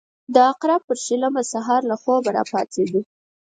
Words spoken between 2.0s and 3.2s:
خوبه راپاڅېدو.